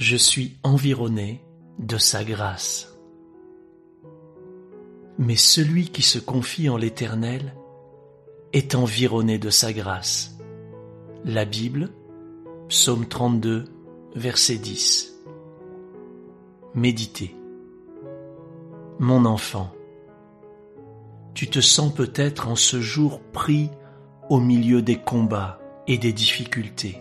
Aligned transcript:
je 0.00 0.16
suis 0.16 0.56
environné 0.62 1.44
de 1.78 1.98
sa 1.98 2.24
grâce. 2.24 2.96
Mais 5.18 5.36
celui 5.36 5.90
qui 5.90 6.00
se 6.00 6.18
confie 6.18 6.70
en 6.70 6.78
l'Éternel 6.78 7.54
est 8.54 8.74
environné 8.74 9.38
de 9.38 9.50
sa 9.50 9.74
grâce. 9.74 10.38
La 11.26 11.44
Bible, 11.44 11.90
psaume 12.68 13.06
32, 13.06 13.66
verset 14.16 14.56
10. 14.56 15.20
Méditez. 16.74 17.36
Mon 18.98 19.26
enfant, 19.26 19.70
tu 21.34 21.50
te 21.50 21.60
sens 21.60 21.92
peut-être 21.92 22.48
en 22.48 22.56
ce 22.56 22.80
jour 22.80 23.20
pris 23.32 23.68
au 24.30 24.40
milieu 24.40 24.80
des 24.80 24.96
combats 24.96 25.60
et 25.86 25.98
des 25.98 26.14
difficultés. 26.14 26.96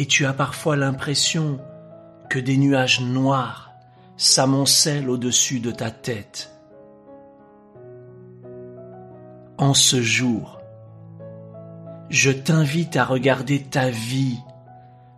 Et 0.00 0.06
tu 0.06 0.24
as 0.24 0.32
parfois 0.32 0.76
l'impression 0.76 1.60
que 2.30 2.38
des 2.38 2.56
nuages 2.56 3.02
noirs 3.02 3.74
s'amoncellent 4.16 5.10
au-dessus 5.10 5.60
de 5.60 5.70
ta 5.70 5.90
tête. 5.90 6.58
En 9.58 9.74
ce 9.74 10.00
jour, 10.00 10.62
je 12.08 12.30
t'invite 12.30 12.96
à 12.96 13.04
regarder 13.04 13.62
ta 13.62 13.90
vie 13.90 14.38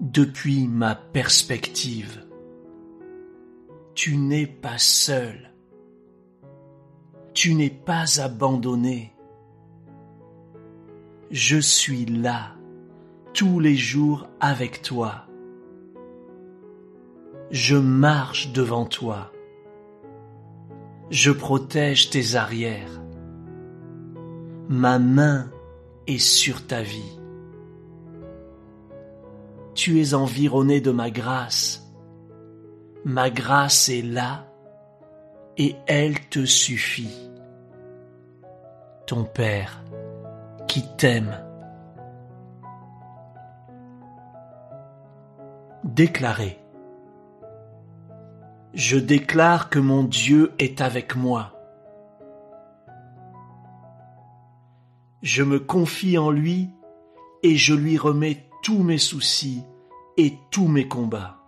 depuis 0.00 0.66
ma 0.66 0.96
perspective. 0.96 2.24
Tu 3.94 4.16
n'es 4.16 4.48
pas 4.48 4.78
seul. 4.78 5.52
Tu 7.32 7.54
n'es 7.54 7.70
pas 7.70 8.20
abandonné. 8.20 9.14
Je 11.30 11.58
suis 11.60 12.06
là 12.06 12.56
tous 13.34 13.58
les 13.58 13.74
jours 13.74 14.28
avec 14.38 14.80
toi. 14.80 15.26
Je 17.50 17.76
marche 17.76 18.52
devant 18.52 18.86
toi. 18.86 19.32
Je 21.10 21.32
protège 21.32 22.10
tes 22.10 22.36
arrières. 22.36 23.02
Ma 24.68 25.00
main 25.00 25.50
est 26.06 26.18
sur 26.18 26.64
ta 26.66 26.80
vie. 26.82 27.18
Tu 29.74 30.00
es 30.00 30.14
environné 30.14 30.80
de 30.80 30.92
ma 30.92 31.10
grâce. 31.10 31.92
Ma 33.04 33.30
grâce 33.30 33.88
est 33.88 34.02
là 34.02 34.46
et 35.58 35.74
elle 35.88 36.20
te 36.28 36.44
suffit. 36.44 37.30
Ton 39.06 39.24
Père 39.24 39.82
qui 40.68 40.84
t'aime. 40.96 41.36
Déclarer. 45.94 46.58
Je 48.72 48.98
déclare 48.98 49.70
que 49.70 49.78
mon 49.78 50.02
Dieu 50.02 50.52
est 50.58 50.80
avec 50.80 51.14
moi. 51.14 51.52
Je 55.22 55.44
me 55.44 55.60
confie 55.60 56.18
en 56.18 56.32
lui 56.32 56.70
et 57.44 57.54
je 57.54 57.74
lui 57.74 57.96
remets 57.96 58.50
tous 58.64 58.82
mes 58.82 58.98
soucis 58.98 59.62
et 60.16 60.36
tous 60.50 60.66
mes 60.66 60.88
combats. 60.88 61.38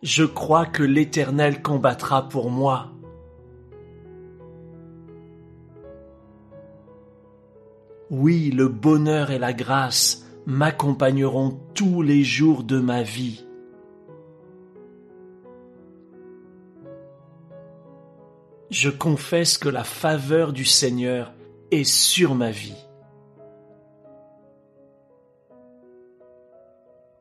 Je 0.00 0.24
crois 0.24 0.64
que 0.64 0.82
l'Éternel 0.82 1.60
combattra 1.60 2.30
pour 2.30 2.50
moi. 2.50 2.97
Oui, 8.10 8.50
le 8.50 8.68
bonheur 8.68 9.30
et 9.30 9.38
la 9.38 9.52
grâce 9.52 10.24
m'accompagneront 10.46 11.58
tous 11.74 12.00
les 12.00 12.24
jours 12.24 12.64
de 12.64 12.80
ma 12.80 13.02
vie. 13.02 13.44
Je 18.70 18.88
confesse 18.88 19.58
que 19.58 19.68
la 19.68 19.84
faveur 19.84 20.52
du 20.52 20.64
Seigneur 20.64 21.34
est 21.70 21.84
sur 21.84 22.34
ma 22.34 22.50
vie. 22.50 22.76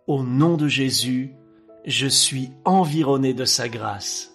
Au 0.07 0.23
nom 0.23 0.56
de 0.56 0.69
Jésus, 0.69 1.33
je 1.85 2.07
suis 2.07 2.51
environné 2.63 3.33
de 3.33 3.44
sa 3.44 3.67
grâce. 3.67 4.33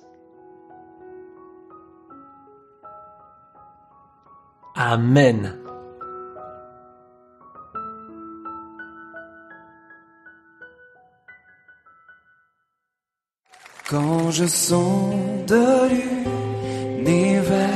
Amen. 4.74 5.61
Je 14.32 14.46
sens 14.46 15.14
de 15.46 15.66
l'univers, 16.98 17.68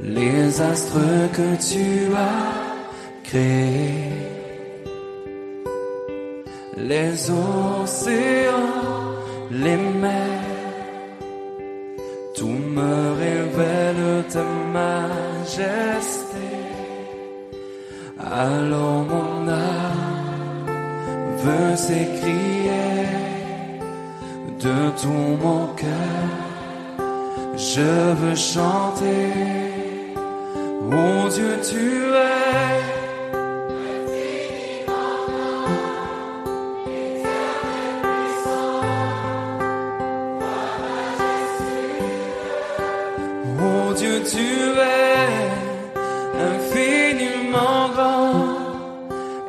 les 0.00 0.60
astres 0.60 1.30
que 1.32 1.48
tu 1.70 2.12
as 2.14 2.52
créés, 3.22 4.26
les 6.76 7.30
océans, 7.30 8.74
les 9.52 9.76
mers, 9.76 10.50
tout 12.34 12.58
me 12.76 13.12
révèle 13.22 14.24
ta 14.28 14.44
majesté. 14.78 16.46
Alors 18.18 19.04
mon 19.12 19.48
âme 19.48 20.66
veut 21.44 21.76
s'écrier 21.76 22.95
de 24.60 24.90
tout 25.00 25.36
mon 25.42 25.66
cœur. 25.74 25.86
Je 27.56 28.12
veux 28.20 28.34
chanter, 28.34 29.32
oh 30.92 31.28
Dieu 31.30 31.58
tu 31.62 32.02
es. 32.14 32.96
Oh 43.58 43.92
Dieu, 43.94 44.22
tu 44.30 44.38
es 44.38 45.46
infiniment 46.50 47.88
grand, 47.94 48.58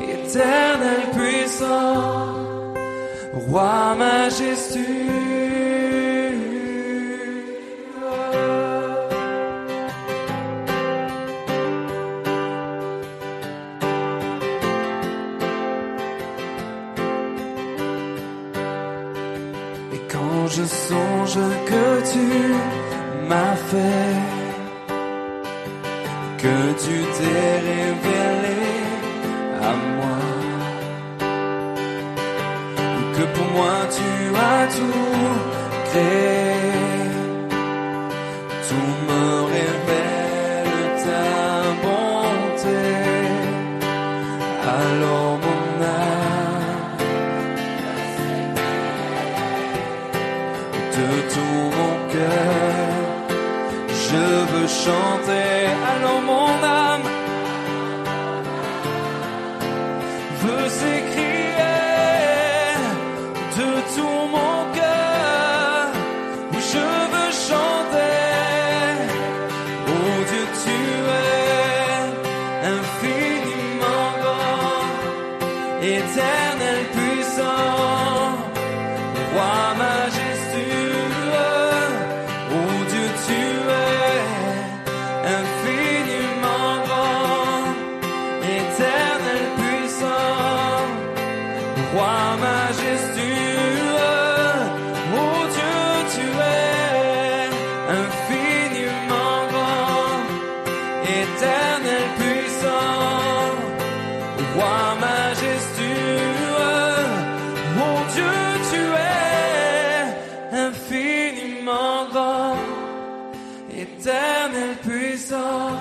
éternel 0.01 1.03
puissant, 1.13 2.26
roi 3.47 3.95
majestueux. 3.95 4.83
Et 19.93 20.01
quand 20.11 20.47
je 20.47 20.63
songe 20.63 21.39
que 21.69 21.85
tu 22.11 22.25
m'as 23.29 23.55
fait, 23.71 24.17
que 26.43 26.57
tu 26.83 26.95
t'es 27.17 27.51
révélé 27.69 28.59
à 29.61 29.73
moi, 29.95 30.36
que 33.17 33.23
pour 33.35 33.49
moi 33.57 33.77
tu 33.97 34.09
as 34.35 34.67
tout 34.77 35.37
créé, 35.89 36.53
tout 38.67 38.93
me 39.09 39.25
révèle 39.53 40.87
ta 41.05 41.25
bonté. 41.83 42.83
Alors 44.79 45.33
mon 45.45 45.65
âme 45.83 46.67
de 50.95 51.07
tout 51.33 51.61
mon 51.77 51.93
cœur. 52.13 52.87
Je 54.09 54.25
veux 54.51 54.69
chanter, 54.85 55.53
alors 55.91 56.21
mon 56.21 56.51
âme 56.63 56.76
roi 79.37 79.86
éternel 113.69 114.75
puissant, 114.83 115.71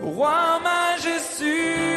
roi 0.00 0.60
majestueux. 0.62 1.93